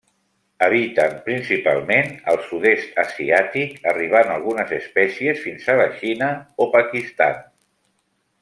Habiten 0.67 1.11
principalment 1.27 2.09
al 2.33 2.39
sud-est 2.47 2.97
asiàtic, 3.03 3.77
arribant 3.93 4.33
algunes 4.39 4.73
espècies 4.81 5.45
fins 5.47 5.71
a 5.75 5.77
la 5.85 5.89
Xina 6.03 6.35
o 6.67 6.73
Pakistan. 6.79 7.39